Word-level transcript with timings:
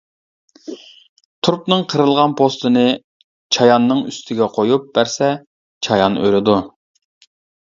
تۇرۇپنىڭ 1.47 1.83
قىرىلغان 1.93 2.33
پوستىنى 2.39 2.85
چاياننىڭ 3.59 4.01
ئۈستىگە 4.13 4.49
قويۇپ 4.57 4.89
بەرسە، 4.97 5.29
چايان 5.89 6.19
ئۆلىدۇ. 6.25 6.59